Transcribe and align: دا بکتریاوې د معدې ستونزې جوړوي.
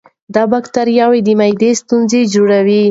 دا 0.35 0.43
بکتریاوې 0.53 1.19
د 1.23 1.29
معدې 1.39 1.71
ستونزې 1.81 2.21
جوړوي. 2.33 2.79